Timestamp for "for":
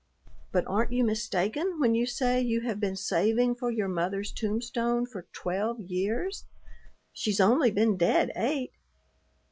3.53-3.69, 5.05-5.27